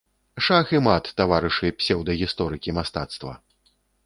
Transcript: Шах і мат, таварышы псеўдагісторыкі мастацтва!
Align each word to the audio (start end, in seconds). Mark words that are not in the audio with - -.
Шах 0.45 0.71
і 0.75 0.79
мат, 0.87 1.11
таварышы 1.21 1.71
псеўдагісторыкі 1.83 2.77
мастацтва! 2.79 3.37